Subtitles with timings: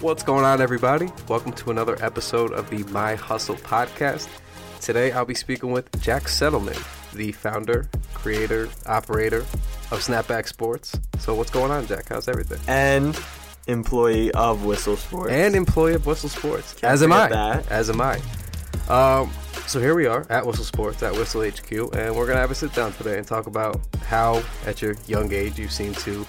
[0.00, 1.08] What's going on, everybody?
[1.28, 4.28] Welcome to another episode of the My Hustle podcast.
[4.80, 6.76] Today, I'll be speaking with Jack Settleman,
[7.14, 10.98] the founder, creator, operator of Snapback Sports.
[11.18, 12.06] So, what's going on, Jack?
[12.10, 12.60] How's everything?
[12.68, 13.18] and
[13.66, 15.32] employee of Whistle Sports.
[15.32, 17.28] And employee of Whistle Sports, Can't as am I.
[17.28, 17.70] that.
[17.70, 18.20] As am I.
[18.88, 19.30] Um,
[19.66, 22.54] so here we are at Whistle Sports at Whistle HQ, and we're gonna have a
[22.54, 26.24] sit down today and talk about how, at your young age, you seem to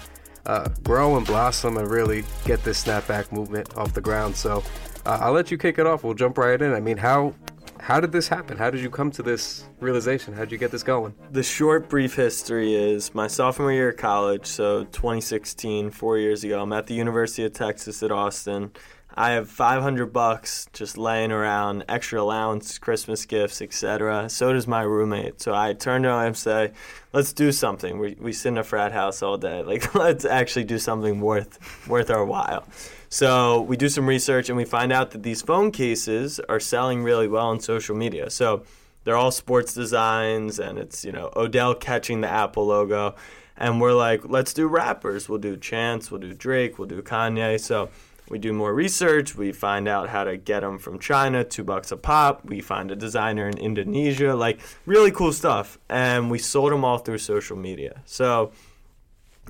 [0.46, 4.36] uh, grow and blossom and really get this snapback movement off the ground.
[4.36, 4.62] So
[5.06, 6.04] uh, I'll let you kick it off.
[6.04, 6.72] We'll jump right in.
[6.72, 7.34] I mean, how
[7.80, 8.58] how did this happen?
[8.58, 10.34] How did you come to this realization?
[10.34, 11.14] How did you get this going?
[11.30, 16.60] the short, brief history is my sophomore year of college, so 2016, four years ago.
[16.60, 18.70] I'm at the University of Texas at Austin.
[19.14, 24.28] I have 500 bucks just laying around, extra allowance, Christmas gifts, etc.
[24.28, 25.40] So does my roommate.
[25.40, 26.72] So I turn to him and say,
[27.12, 27.98] "Let's do something.
[27.98, 29.62] We we sit in a frat house all day.
[29.62, 31.58] Like let's actually do something worth
[31.88, 32.64] worth our while."
[33.12, 37.02] So we do some research and we find out that these phone cases are selling
[37.02, 38.30] really well on social media.
[38.30, 38.62] So
[39.02, 43.16] they're all sports designs and it's, you know, Odell catching the Apple logo.
[43.56, 45.28] And we're like, let's do rappers.
[45.28, 47.58] We'll do Chance, we'll do Drake, we'll do Kanye.
[47.58, 47.90] So
[48.30, 49.34] we do more research.
[49.34, 52.44] We find out how to get them from China, two bucks a pop.
[52.44, 55.78] We find a designer in Indonesia, like really cool stuff.
[55.88, 58.02] And we sold them all through social media.
[58.06, 58.52] So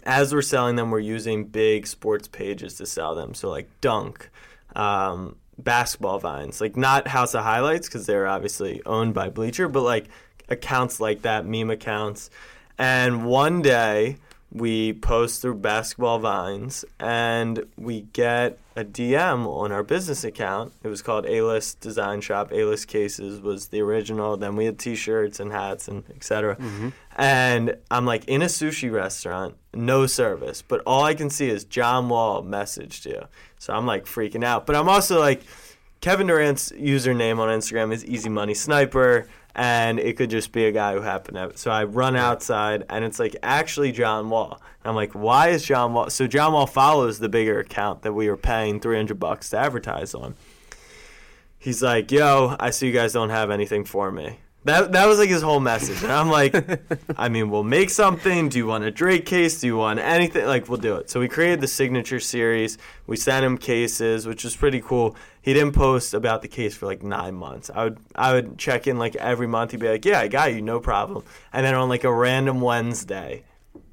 [0.04, 3.34] as we're selling them, we're using big sports pages to sell them.
[3.34, 4.30] So like Dunk,
[4.74, 9.82] um, basketball vines, like not House of Highlights because they're obviously owned by Bleacher, but
[9.82, 10.06] like
[10.48, 12.30] accounts like that, meme accounts.
[12.78, 14.16] And one day
[14.52, 20.72] we post through basketball vines and we get a DM on our business account.
[20.82, 22.50] It was called A List Design Shop.
[22.52, 24.36] A List Cases was the original.
[24.36, 26.56] Then we had t shirts and hats and etc.
[26.56, 26.88] Mm-hmm.
[27.16, 31.64] And I'm like in a sushi restaurant, no service, but all I can see is
[31.64, 33.22] John Wall messaged you.
[33.58, 34.66] So I'm like freaking out.
[34.66, 35.42] But I'm also like,
[36.00, 40.72] Kevin Durant's username on Instagram is Easy Money Sniper, and it could just be a
[40.72, 41.40] guy who happened to.
[41.40, 44.60] have So I run outside, and it's like actually John Wall.
[44.82, 46.10] And I'm like, why is John Wall?
[46.10, 50.14] So John Wall follows the bigger account that we were paying 300 bucks to advertise
[50.14, 50.34] on.
[51.58, 54.38] He's like, yo, I see you guys don't have anything for me.
[54.64, 56.02] That, that was like his whole message.
[56.02, 56.54] And I'm like,
[57.18, 58.50] I mean, we'll make something.
[58.50, 59.60] Do you want a Drake case?
[59.60, 60.44] Do you want anything?
[60.44, 61.08] Like, we'll do it.
[61.08, 62.76] So we created the signature series.
[63.06, 65.16] We sent him cases, which was pretty cool.
[65.40, 67.70] He didn't post about the case for like nine months.
[67.74, 69.70] I would I would check in like every month.
[69.70, 71.24] He'd be like, Yeah, I got you, no problem.
[71.52, 73.44] And then on like a random Wednesday,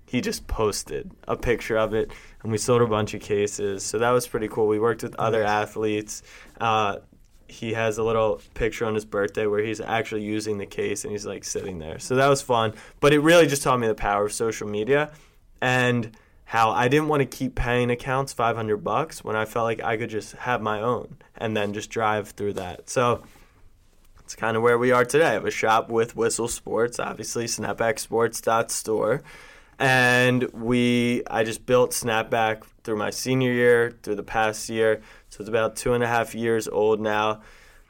[0.06, 2.12] he just posted a picture of it,
[2.44, 3.84] and we sold a bunch of cases.
[3.84, 4.68] So that was pretty cool.
[4.68, 6.24] We worked with other athletes.
[6.60, 6.98] Uh,
[7.48, 11.12] he has a little picture on his birthday where he's actually using the case and
[11.12, 12.00] he's like sitting there.
[12.00, 12.74] So that was fun.
[13.00, 15.12] But it really just taught me the power of social media
[15.62, 16.16] and
[16.46, 19.98] how I didn't want to keep paying accounts 500 bucks when I felt like I
[19.98, 22.90] could just have my own and then just drive through that.
[22.90, 23.24] So
[24.20, 25.28] it's kind of where we are today.
[25.28, 29.24] I have a shop with Whistle Sports, obviously snapbacksports.store.
[29.80, 35.02] And we I just built Snapback through my senior year, through the past year.
[35.38, 37.42] So it's about two and a half years old now.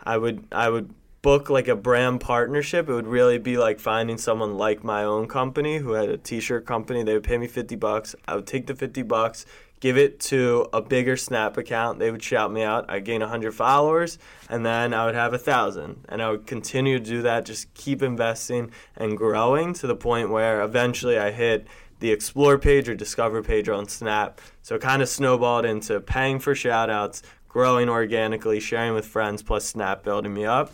[0.04, 2.90] I would I would book like a brand partnership.
[2.90, 6.66] It would really be like finding someone like my own company who had a t-shirt
[6.66, 7.04] company.
[7.04, 8.16] They would pay me 50 bucks.
[8.28, 9.46] I would take the 50 bucks,
[9.80, 12.00] give it to a bigger Snap account.
[12.00, 12.90] They would shout me out.
[12.90, 14.20] I'd gain 100 followers,
[14.50, 16.04] and then I would have a thousand.
[16.10, 20.32] And I would continue to do that, just keep investing and growing to the point
[20.32, 21.66] where eventually I hit
[22.00, 24.40] the explore page or discover page on Snap.
[24.62, 27.24] So it kind of snowballed into paying for shout outs,
[27.58, 30.72] growing organically, sharing with friends, plus Snap building me up.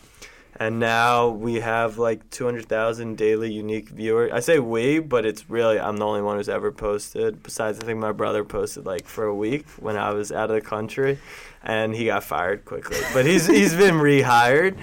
[0.57, 4.33] And now we have like 200,000 daily unique viewers.
[4.33, 7.41] I say we, but it's really, I'm the only one who's ever posted.
[7.41, 10.55] Besides, I think my brother posted like for a week when I was out of
[10.55, 11.19] the country
[11.63, 12.97] and he got fired quickly.
[13.13, 14.77] But he's, he's been rehired.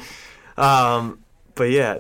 [0.57, 1.23] Um,
[1.55, 1.99] but yeah,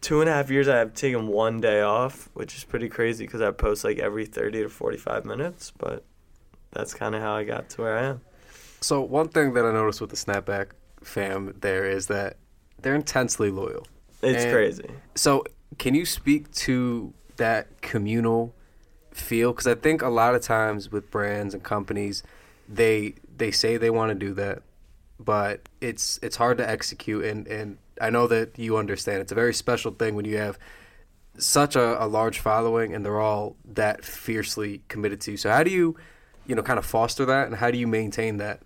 [0.00, 3.26] two and a half years, I have taken one day off, which is pretty crazy
[3.26, 5.70] because I post like every 30 to 45 minutes.
[5.76, 6.02] But
[6.70, 8.22] that's kind of how I got to where I am.
[8.82, 10.68] So one thing that I noticed with the Snapback
[11.02, 12.36] fam there is that
[12.80, 13.86] they're intensely loyal.
[14.22, 14.90] It's And- crazy.
[15.14, 15.44] So,
[15.78, 18.54] can you speak to that communal
[19.12, 19.52] feel?
[19.52, 22.22] Because I think a lot of times with brands and companies,
[22.68, 24.62] they they say they want to do that,
[25.18, 27.24] but it's it's hard to execute.
[27.24, 29.22] And and I know that you understand.
[29.22, 30.58] It's a very special thing when you have
[31.38, 35.36] such a, a large following and they're all that fiercely committed to you.
[35.36, 35.96] So, how do you,
[36.46, 38.60] you know, kind of foster that, and how do you maintain that?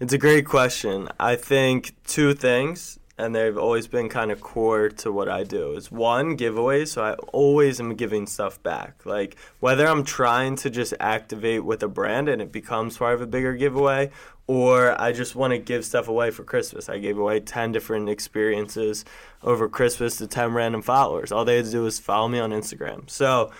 [0.00, 1.10] It's a great question.
[1.20, 5.72] I think two things, and they've always been kind of core to what I do.
[5.72, 9.04] Is one giveaways, so I always am giving stuff back.
[9.04, 13.20] Like whether I'm trying to just activate with a brand and it becomes part of
[13.20, 14.08] a bigger giveaway,
[14.46, 16.88] or I just want to give stuff away for Christmas.
[16.88, 19.04] I gave away 10 different experiences
[19.42, 21.30] over Christmas to 10 random followers.
[21.30, 23.10] All they had to do was follow me on Instagram.
[23.10, 23.52] So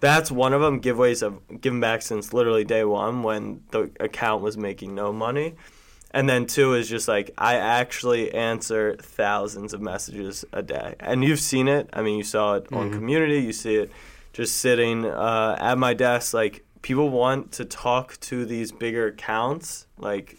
[0.00, 0.78] that's one of them.
[0.82, 5.54] Giveaways I've given back since literally day one when the account was making no money.
[6.16, 11.22] And then two is just like I actually answer thousands of messages a day, and
[11.22, 11.90] you've seen it.
[11.92, 12.94] I mean, you saw it on Mhm.
[12.94, 13.40] Community.
[13.40, 13.90] You see it
[14.32, 16.32] just sitting uh, at my desk.
[16.32, 19.86] Like people want to talk to these bigger accounts.
[19.98, 20.38] Like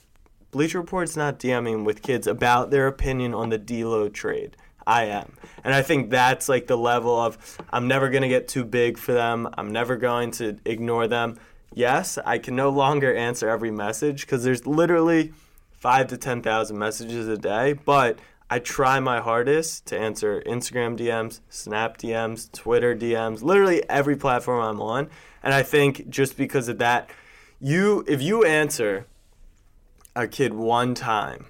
[0.49, 4.57] Bleacher Report's not DMing with kids about their opinion on the D'Lo trade.
[4.87, 5.33] I am,
[5.63, 7.37] and I think that's like the level of
[7.71, 9.47] I'm never gonna get too big for them.
[9.59, 11.37] I'm never going to ignore them.
[11.75, 15.33] Yes, I can no longer answer every message because there's literally
[15.77, 18.19] five to ten thousand messages a day, but
[18.49, 24.61] I try my hardest to answer Instagram DMs, Snap DMs, Twitter DMs, literally every platform
[24.61, 25.09] I'm on.
[25.43, 27.09] And I think just because of that,
[27.59, 29.05] you if you answer
[30.15, 31.47] a kid one time,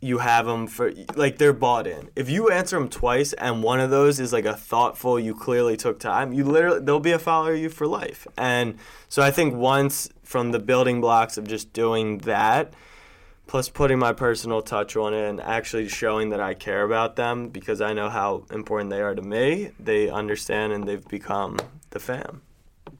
[0.00, 2.10] you have them for like they're bought in.
[2.14, 5.78] If you answer them twice and one of those is like a thoughtful, you clearly
[5.78, 8.26] took time, you literally they'll be a follower you for life.
[8.36, 8.76] And
[9.08, 12.74] so I think once from the building blocks of just doing that,
[13.46, 17.48] plus putting my personal touch on it and actually showing that I care about them
[17.48, 21.58] because I know how important they are to me, they understand and they've become
[21.90, 22.42] the fam.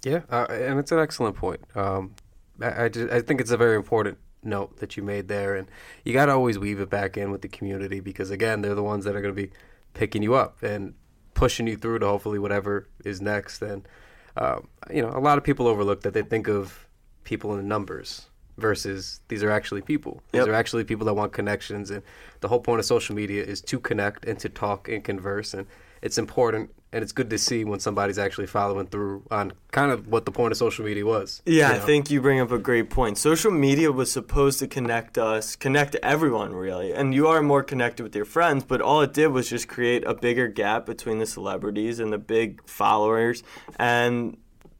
[0.02, 1.61] Yeah, uh, and it's an excellent point.
[1.75, 2.14] Um,
[2.61, 5.69] I, I, just, I think it's a very important note that you made there, and
[6.05, 8.82] you got to always weave it back in with the community because again, they're the
[8.82, 9.50] ones that are going to be
[9.94, 10.94] picking you up and
[11.32, 13.62] pushing you through to hopefully whatever is next.
[13.62, 13.88] And
[14.37, 16.87] um, you know, a lot of people overlook that they think of
[17.25, 18.26] people in numbers
[18.56, 20.23] versus these are actually people.
[20.33, 20.49] These Yep.
[20.49, 22.03] are actually people that want connections, and
[22.41, 25.67] the whole point of social media is to connect and to talk and converse, and
[26.03, 30.06] it's important and it's good to see when somebody's actually following through on kind of
[30.06, 31.43] what the point of social media was.
[31.45, 33.19] Yeah, you I think you bring up a great point.
[33.19, 36.93] Social media was supposed to connect us, connect everyone really.
[36.93, 40.05] And you are more connected with your friends, but all it did was just create
[40.06, 43.43] a bigger gap between the celebrities and the big followers
[43.77, 44.37] and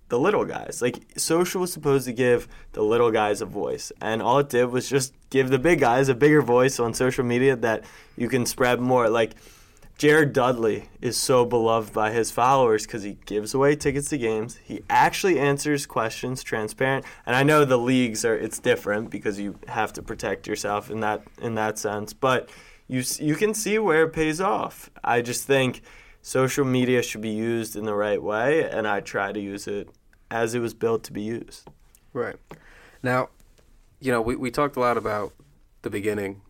[0.09, 0.81] the little guys.
[0.83, 4.67] Like social was supposed to give the little guys a voice, and all it did
[4.67, 7.85] was just give the big guys a bigger voice on social media that
[8.17, 9.09] you can spread more.
[9.09, 9.35] Like
[9.97, 14.57] Jared Dudley is so beloved by his followers because he gives away tickets to games.
[14.57, 17.05] He actually answers questions, transparent.
[17.27, 21.01] And I know the leagues are it's different because you have to protect yourself in
[21.01, 22.13] that in that sense.
[22.13, 22.51] But
[22.89, 24.91] you you can see where it pays off.
[25.03, 25.83] I just think
[26.25, 29.91] social media should be used in the right way, and I try to use it
[30.31, 31.69] as it was built to be used.
[32.15, 32.37] Right.
[33.03, 33.29] Now,
[34.01, 35.35] you know, we, we talked a lot about
[35.83, 36.41] the beginning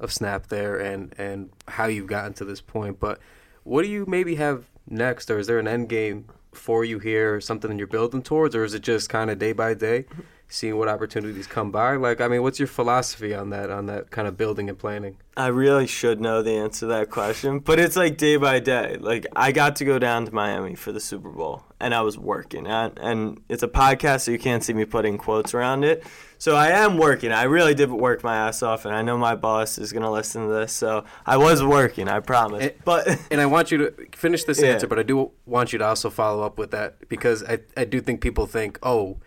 [0.00, 3.20] of Snap there and, and how you've gotten to this point, but
[3.62, 7.36] what do you maybe have next, or is there an end game for you here,
[7.36, 10.06] or something that you're building towards, or is it just kind of day by day,
[10.48, 11.96] seeing what opportunities come by?
[11.96, 15.16] Like, I mean, what's your philosophy on that, on that kind of building and planning?
[15.36, 18.96] I really should know the answer to that question, but it's like day by day.
[18.98, 22.16] Like I got to go down to Miami for the Super Bowl, and I was
[22.16, 22.66] working.
[22.66, 26.04] And, and it's a podcast, so you can't see me putting quotes around it.
[26.38, 27.32] So I am working.
[27.32, 30.46] I really did work my ass off, and I know my boss is gonna listen
[30.46, 30.72] to this.
[30.72, 32.08] So I was working.
[32.08, 32.64] I promise.
[32.64, 34.68] It- but And I want you to finish this Yeah.
[34.68, 37.84] answer, but I do want you to also follow up with that because I, I
[37.84, 39.18] do think people think, oh,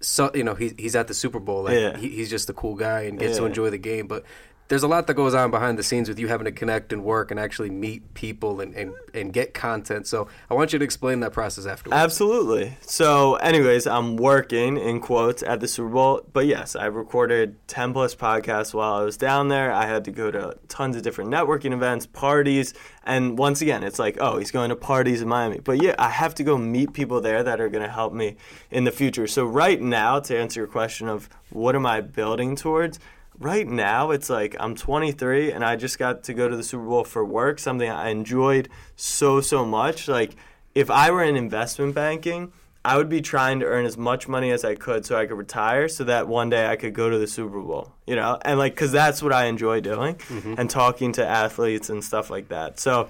[0.00, 1.96] so you know, he, he's at the Super Bowl, like Yeah.
[1.96, 4.06] he, he's just a cool guy and gets to enjoy the game.
[4.06, 4.24] But
[4.68, 7.04] there's a lot that goes on behind the scenes with you having to connect and
[7.04, 10.06] work and actually meet people and, and, and get content.
[10.06, 12.00] So I want you to explain that process afterwards.
[12.00, 12.76] Absolutely.
[12.80, 17.92] So, anyways, I'm working in quotes at the Super Bowl, but yes, I recorded 10
[17.92, 19.72] plus podcasts while I was down there.
[19.72, 24.00] I had to go to tons of different networking events, parties, and once again, it's
[24.00, 25.60] like, oh, he's going to parties in Miami.
[25.60, 28.36] But yeah, I have to go meet people there that are going to help me
[28.70, 29.28] in the future.
[29.28, 32.98] So, right now, to answer your question of what am I building towards,
[33.38, 36.84] right now it's like I'm 23 and I just got to go to the Super
[36.84, 40.08] Bowl for work, something I enjoyed so so much.
[40.08, 40.36] Like
[40.74, 42.52] if I were in investment banking,
[42.84, 45.36] I would be trying to earn as much money as I could so I could
[45.36, 48.38] retire so that one day I could go to the Super Bowl, you know?
[48.42, 50.54] And like cuz that's what I enjoy doing mm-hmm.
[50.56, 52.78] and talking to athletes and stuff like that.
[52.78, 53.08] So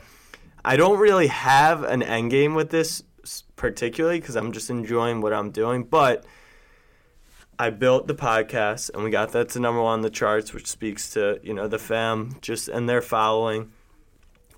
[0.64, 3.02] I don't really have an end game with this
[3.56, 6.25] particularly cuz I'm just enjoying what I'm doing, but
[7.58, 10.66] I built the podcast and we got that to number one on the charts, which
[10.66, 13.72] speaks to, you know, the fam just and their following.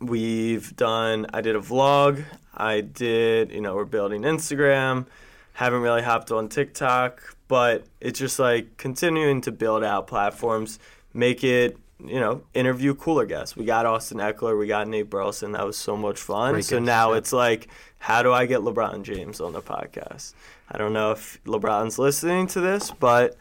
[0.00, 2.25] We've done I did a vlog.
[2.55, 5.07] I did, you know, we're building Instagram.
[5.52, 10.78] Haven't really hopped on TikTok, but it's just like continuing to build out platforms,
[11.12, 13.57] make it you know, interview cooler guests.
[13.57, 15.52] We got Austin Ekeler, we got Nate Burleson.
[15.52, 16.52] That was so much fun.
[16.52, 17.19] Great so guests, now yeah.
[17.19, 20.35] it's like, how do I get LeBron James on the podcast?
[20.71, 23.37] I don't know if LeBron's listening to this, but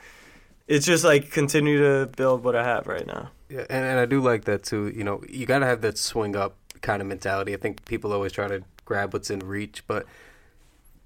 [0.67, 3.31] it's just like continue to build what I have right now.
[3.49, 4.87] Yeah, and, and I do like that too.
[4.89, 7.53] You know, you got to have that swing up kind of mentality.
[7.53, 10.05] I think people always try to grab what's in reach, but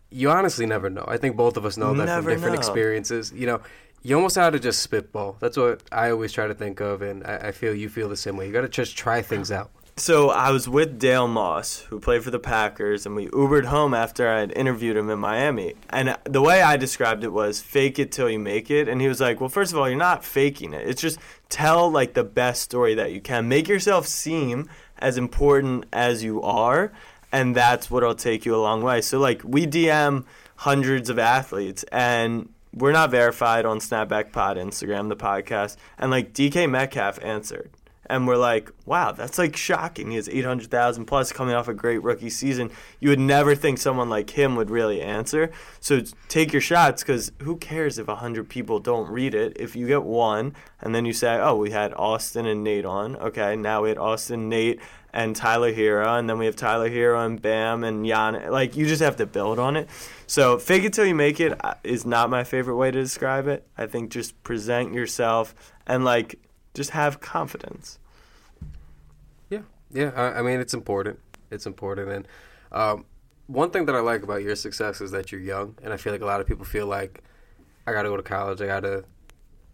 [0.09, 1.05] you honestly never know.
[1.07, 2.59] I think both of us know that Never from different know.
[2.59, 3.31] experiences.
[3.33, 3.61] You know,
[4.03, 5.37] you almost have to just spitball.
[5.39, 8.17] That's what I always try to think of, and I, I feel you feel the
[8.17, 8.47] same way.
[8.47, 9.71] You got to just try things out.
[9.97, 13.93] So I was with Dale Moss, who played for the Packers, and we Ubered home
[13.93, 15.75] after I had interviewed him in Miami.
[15.89, 18.87] And uh, the way I described it was fake it till you make it.
[18.87, 20.87] And he was like, Well, first of all, you're not faking it.
[20.87, 21.19] It's just
[21.49, 23.47] tell like the best story that you can.
[23.47, 26.91] Make yourself seem as important as you are,
[27.31, 29.01] and that's what'll take you a long way.
[29.01, 30.25] So like we DM
[30.57, 36.33] hundreds of athletes and we're not verified on Snapback Pod Instagram, the podcast, and like
[36.33, 37.71] DK Metcalf answered
[38.11, 40.09] and we're like, wow, that's like shocking.
[40.09, 42.69] He has 800,000 plus coming off a great rookie season.
[42.99, 45.49] You would never think someone like him would really answer.
[45.79, 49.55] So take your shots because who cares if 100 people don't read it?
[49.57, 53.15] If you get one and then you say, oh, we had Austin and Nate on.
[53.15, 54.81] Okay, now we had Austin, Nate,
[55.13, 58.51] and Tyler Herro, and then we have Tyler Herro and Bam and Jan.
[58.51, 59.89] Like, you just have to build on it.
[60.27, 61.75] So fake it till you make it uh,
[62.05, 63.65] not my favorite way to describe it.
[63.77, 66.39] I think just present yourself and like
[66.73, 67.99] just have confidence.
[69.49, 69.61] Yeah,
[69.91, 70.11] yeah.
[70.15, 71.19] I, I mean, it's important.
[71.49, 72.27] It's important, and
[72.71, 73.05] um,
[73.47, 76.13] one thing that I like about your success is that you're young, and I feel
[76.13, 77.21] like a lot of people feel like
[77.85, 78.61] I got to go to college.
[78.61, 79.03] I got to,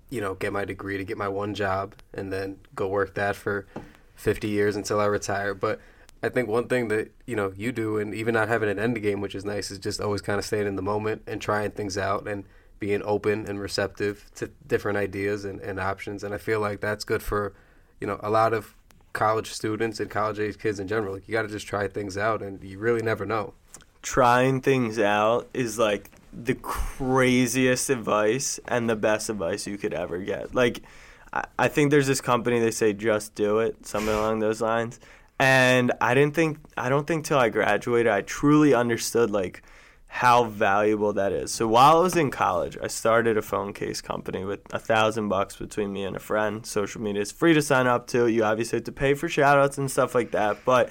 [0.09, 3.35] you know, get my degree to get my one job, and then go work that
[3.35, 3.67] for
[4.15, 5.53] 50 years until I retire.
[5.53, 5.79] But
[6.23, 8.99] I think one thing that you know you do, and even not having an end
[9.01, 11.71] game, which is nice, is just always kind of staying in the moment and trying
[11.71, 12.43] things out and
[12.79, 16.23] being open and receptive to different ideas and, and options.
[16.23, 17.53] And I feel like that's good for,
[17.99, 18.75] you know, a lot of
[19.13, 21.13] college students and college age kids in general.
[21.15, 23.53] Like you got to just try things out, and you really never know.
[24.07, 30.19] trying things out is like the craziest advice and the best advice you could ever
[30.19, 30.55] get.
[30.55, 30.81] Like,
[31.33, 34.99] I, I think there's this company they say just do it, something along those lines.
[35.39, 39.61] And I didn't think I don't think till I graduated I truly understood like
[40.07, 41.51] how valuable that is.
[41.51, 45.29] So while I was in college, I started a phone case company with a thousand
[45.29, 46.65] bucks between me and a friend.
[46.65, 48.27] Social media is free to sign up to.
[48.27, 50.63] You obviously have to pay for shout outs and stuff like that.
[50.65, 50.89] But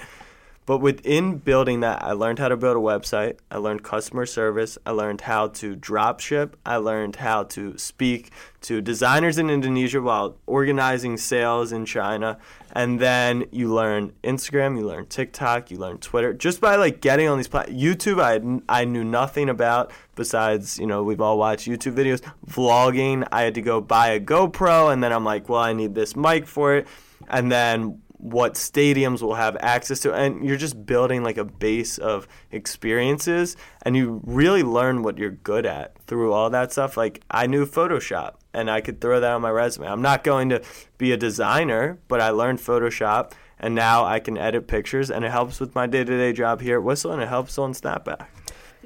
[0.67, 3.37] but within building that, I learned how to build a website.
[3.49, 4.77] I learned customer service.
[4.85, 6.57] I learned how to drop ship.
[6.65, 8.31] I learned how to speak
[8.63, 12.37] to designers in Indonesia while organizing sales in China.
[12.73, 16.33] And then you learn Instagram, you learn TikTok, you learn Twitter.
[16.33, 17.81] Just by like getting on these platforms.
[17.81, 22.21] YouTube, I, I knew nothing about besides, you know, we've all watched YouTube videos.
[22.45, 25.95] Vlogging, I had to go buy a GoPro and then I'm like, well, I need
[25.95, 26.87] this mic for it.
[27.29, 31.97] And then what stadiums will have access to and you're just building like a base
[31.97, 36.97] of experiences and you really learn what you're good at through all that stuff.
[36.97, 39.87] Like i knew photoshop and i could throw that on my resume.
[39.87, 40.61] I'm not going to
[40.97, 45.31] be a designer but i learned photoshop and now i can edit pictures and it
[45.31, 48.27] helps with my day-to-day job here at whistle and it helps on snapback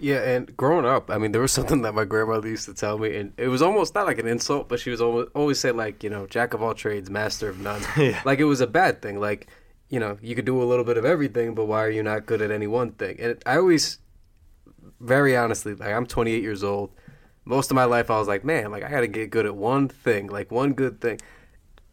[0.01, 2.97] Yeah, and growing up, I mean, there was something that my grandmother used to tell
[2.97, 5.71] me, and it was almost not like an insult, but she was always always say
[5.71, 7.81] like, you know, jack of all trades, master of none.
[7.97, 8.19] Yeah.
[8.25, 9.19] Like it was a bad thing.
[9.19, 9.47] Like,
[9.89, 12.25] you know, you could do a little bit of everything, but why are you not
[12.25, 13.17] good at any one thing?
[13.19, 13.99] And I always,
[14.99, 16.91] very honestly, like I'm 28 years old.
[17.45, 19.55] Most of my life, I was like, man, like I got to get good at
[19.55, 21.19] one thing, like one good thing.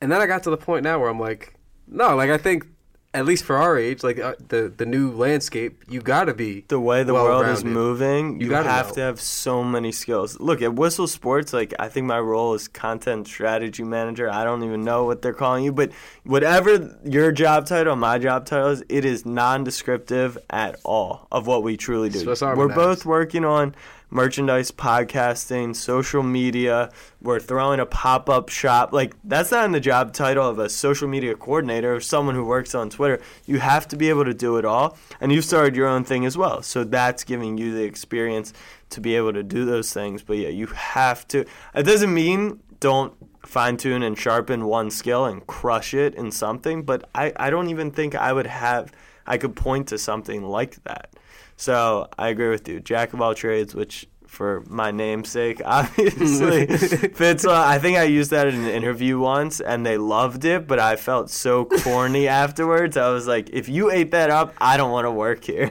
[0.01, 1.55] And then I got to the point now where I'm like,
[1.87, 2.67] no, like I think.
[3.15, 6.79] At least for our age, like uh, the the new landscape, you gotta be the
[6.79, 8.95] way the world is moving, You you, gotta have know.
[8.97, 10.39] to have so many skills.
[10.39, 11.55] Look at Whistle Sports.
[11.55, 14.31] Like I think my role is content strategy manager.
[14.31, 15.91] I don't even know what they're calling you, but
[16.25, 21.63] whatever your job title, my job title is, it is non-descriptive at all of what
[21.63, 22.27] we truly do.
[22.27, 23.75] We're both working on
[24.11, 26.91] merchandise, podcasting, social media.
[27.21, 28.93] We're throwing a pop-up shop.
[28.93, 32.45] Like that's not in the job title of a social media coordinator or someone who
[32.45, 33.21] works on Twitter.
[33.47, 36.25] You have to be able to do it all, and you've started your own thing
[36.25, 36.63] as well.
[36.63, 38.53] So that's giving you the experience
[38.91, 40.23] to be able to do those things.
[40.23, 41.45] But yeah, you have to.
[41.75, 43.13] It doesn't mean don't
[43.45, 46.83] fine tune and sharpen one skill and crush it in something.
[46.83, 48.93] But I, I don't even think I would have.
[49.27, 51.11] I could point to something like that.
[51.59, 52.79] So I agree with you.
[52.79, 56.67] Jack of all trades, which for my namesake, obviously
[57.15, 57.45] fits.
[57.45, 60.69] I think I used that in an interview once, and they loved it.
[60.69, 62.97] But I felt so corny afterwards.
[62.97, 65.71] I was like, if you ate that up, I don't want to work here.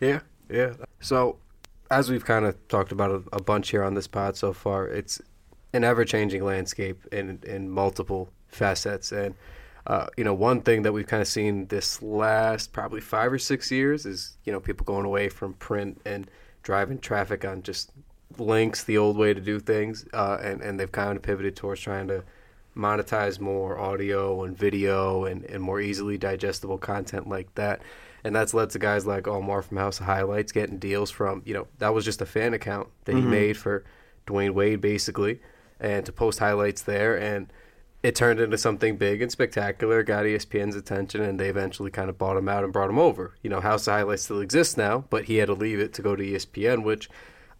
[0.00, 0.74] Yeah, yeah.
[1.00, 1.38] So,
[1.90, 4.86] as we've kind of talked about a, a bunch here on this pod so far,
[4.86, 5.20] it's
[5.72, 9.12] an ever-changing landscape in in multiple facets.
[9.12, 9.34] And
[9.86, 13.38] uh, you know, one thing that we've kind of seen this last probably five or
[13.38, 16.30] six years is you know people going away from print and
[16.62, 17.90] driving traffic on just
[18.38, 21.80] links, the old way to do things, uh, and and they've kind of pivoted towards
[21.80, 22.22] trying to
[22.76, 27.82] monetize more audio and video and, and more easily digestible content like that.
[28.22, 31.52] And that's led to guys like Omar from House of Highlights getting deals from, you
[31.52, 33.28] know, that was just a fan account that he Mhm.
[33.30, 33.82] made for
[34.26, 35.40] Dwyane Wade basically,
[35.80, 37.16] and to post highlights there.
[37.18, 37.52] And
[38.02, 42.16] it turned into something big and spectacular, got ESPN's attention, and they eventually kind of
[42.16, 43.34] bought him out and brought him over.
[43.42, 46.02] You know, House of Highlights still exists now, but he had to leave it to
[46.02, 47.10] go to ESPN, which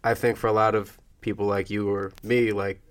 [0.03, 2.81] I think for a lot of people like you or me, like,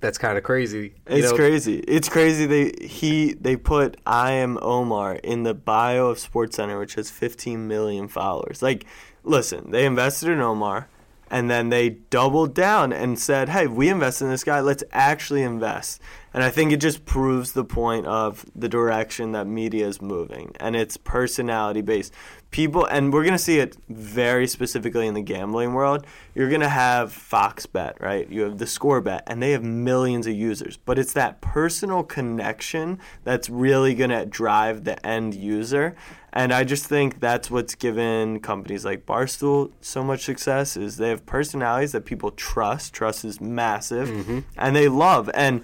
[0.00, 0.94] that's kind of crazy.
[1.06, 1.76] It's know, crazy.
[1.86, 2.46] It's crazy.
[2.46, 7.68] They he they put I am Omar in the bio of SportsCenter, which has 15
[7.68, 8.62] million followers.
[8.62, 8.84] Like,
[9.22, 10.88] listen, they invested in Omar,
[11.30, 14.58] and then they doubled down and said, "Hey, we invested in this guy.
[14.58, 16.02] Let's actually invest."
[16.34, 20.54] And I think it just proves the point of the direction that media is moving,
[20.58, 22.12] and it's personality based.
[22.50, 26.06] People, and we're gonna see it very specifically in the gambling world.
[26.34, 28.28] You're gonna have Fox Bet, right?
[28.30, 30.76] You have the Score Bet, and they have millions of users.
[30.76, 35.94] But it's that personal connection that's really gonna drive the end user.
[36.34, 41.10] And I just think that's what's given companies like Barstool so much success is they
[41.10, 42.94] have personalities that people trust.
[42.94, 44.40] Trust is massive, mm-hmm.
[44.56, 45.28] and they love.
[45.34, 45.62] And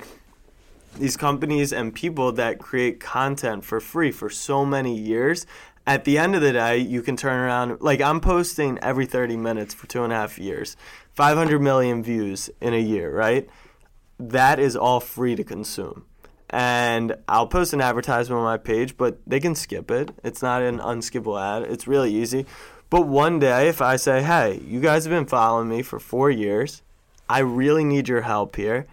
[0.96, 5.46] these companies and people that create content for free for so many years.
[5.86, 7.80] At the end of the day, you can turn around.
[7.80, 10.76] Like I'm posting every 30 minutes for two and a half years,
[11.14, 13.48] 500 million views in a year, right?
[14.18, 16.04] That is all free to consume.
[16.50, 20.10] And I'll post an advertisement on my page, but they can skip it.
[20.24, 21.70] It's not an unskippable ad.
[21.70, 22.46] It's really easy.
[22.90, 26.30] But one day, if I say, hey, you guys have been following me for four
[26.30, 26.82] years,
[27.28, 28.86] I really need your help here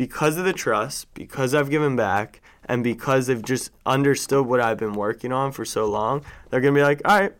[0.00, 4.78] because of the trust, because I've given back, and because they've just understood what I've
[4.78, 7.34] been working on for so long, they're gonna be like, all right,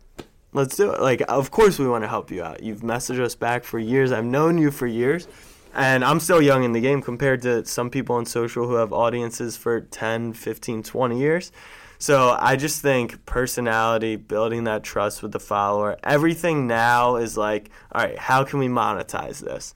[0.53, 1.01] let's do it.
[1.01, 2.61] Like, of course we want to help you out.
[2.61, 4.11] You've messaged us back for years.
[4.11, 5.27] I've known you for years.
[5.73, 8.93] And I'm still young in the game compared to some people on social who have
[8.93, 11.51] audiences for 10, 15, 20 years.
[11.97, 17.71] So I just think personality, building that trust with the follower, everything now is like,
[17.91, 19.73] all right, how can we monetize this?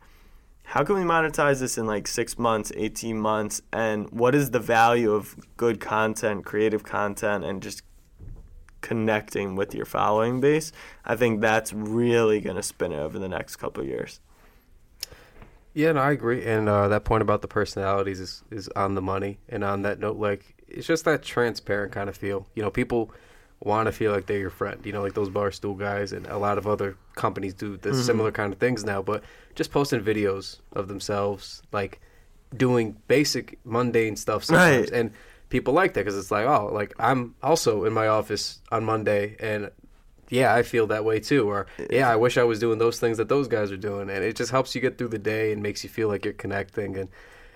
[0.65, 3.61] How can we monetize this in like six months, 18 months?
[3.71, 7.83] And what is the value of good content, creative content, and just
[8.81, 10.71] connecting with your following base?
[11.05, 14.19] I think that's really going to spin it over the next couple of years.
[15.73, 16.45] Yeah, no, I agree.
[16.45, 19.39] And uh, that point about the personalities is, is on the money.
[19.49, 22.47] And on that note, like, it's just that transparent kind of feel.
[22.55, 23.11] You know, people
[23.61, 24.85] want to feel like they're your friend.
[24.85, 28.01] You know, like those Barstool guys and a lot of other companies do the mm-hmm.
[28.01, 29.01] similar kind of things now.
[29.01, 29.23] But
[29.55, 32.01] just posting videos of themselves, like
[32.55, 34.91] doing basic mundane stuff sometimes.
[34.91, 34.99] Right.
[34.99, 35.11] And
[35.49, 39.35] people like that because it's like, oh, like I'm also in my office on Monday
[39.39, 39.71] and
[40.29, 41.47] yeah, I feel that way too.
[41.49, 44.23] Or yeah, I wish I was doing those things that those guys are doing, and
[44.23, 46.97] it just helps you get through the day and makes you feel like you're connecting.
[46.97, 47.09] And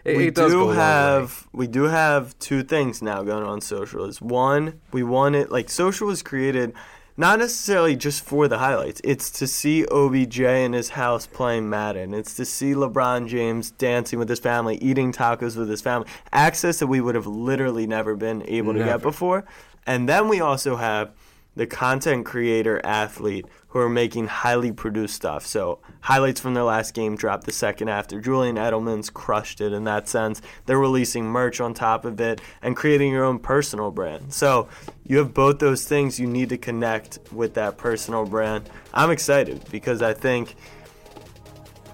[0.05, 4.05] it, we it do have we do have two things now going on social.
[4.05, 6.73] Is one we want it like social was created
[7.19, 9.01] not necessarily just for the highlights.
[9.03, 12.13] It's to see OBJ in his house playing Madden.
[12.13, 16.07] It's to see LeBron James dancing with his family, eating tacos with his family.
[16.31, 19.43] Access that we would have literally never been able to get before.
[19.85, 21.12] And then we also have
[21.55, 25.45] the content creator athlete who are making highly produced stuff.
[25.45, 28.19] So highlights from their last game dropped the second after.
[28.19, 30.41] Julian Edelman's crushed it in that sense.
[30.65, 34.33] They're releasing merch on top of it and creating your own personal brand.
[34.33, 34.69] So
[35.05, 38.69] you have both those things you need to connect with that personal brand.
[38.93, 40.55] I'm excited because I think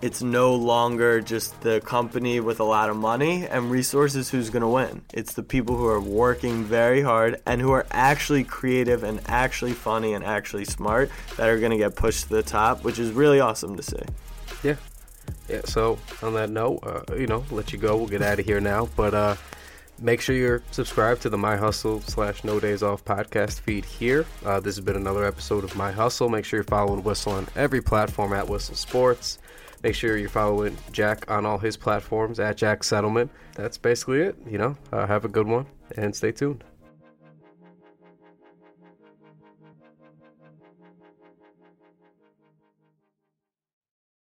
[0.05, 4.61] it's no longer just the company with a lot of money and resources who's going
[4.61, 5.01] to win.
[5.11, 9.73] It's the people who are working very hard and who are actually creative and actually
[9.73, 13.13] funny and actually smart that are going to get pushed to the top, which is
[13.13, 13.97] really awesome to see.
[14.63, 14.75] Yeah.
[15.49, 15.61] Yeah.
[15.65, 17.97] So on that note, uh, you know, let you go.
[17.97, 18.87] We'll get out of here now.
[18.95, 19.35] But uh,
[19.99, 24.27] make sure you're subscribed to the My Hustle slash No Days Off podcast feed here.
[24.45, 26.29] Uh, this has been another episode of My Hustle.
[26.29, 29.39] Make sure you're following Whistle on every platform at Whistle Sports.
[29.83, 33.29] Make sure you're following Jack on all his platforms at Jack Settleman.
[33.55, 34.35] That's basically it.
[34.47, 36.63] You know, uh, have a good one and stay tuned.